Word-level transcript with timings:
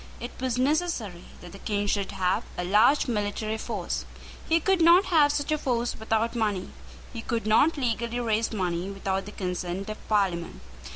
It 0.19 0.31
was 0.39 0.57
necessary 0.57 1.25
that 1.41 1.51
the 1.51 1.59
King 1.59 1.85
should 1.85 2.09
have 2.13 2.43
a 2.57 2.63
large 2.63 3.07
military 3.07 3.59
force. 3.59 4.03
He 4.49 4.59
could 4.59 4.81
not 4.81 5.05
have 5.05 5.31
such 5.31 5.51
a 5.51 5.59
force 5.59 5.95
without 5.95 6.35
money. 6.35 6.71
He 7.13 7.21
could 7.21 7.45
not 7.45 7.77
legally 7.77 8.19
raise 8.19 8.51
money 8.51 8.89
without 8.89 9.27
the 9.27 9.31
consent 9.31 9.91
of 9.91 10.07
Parliament. 10.07 10.59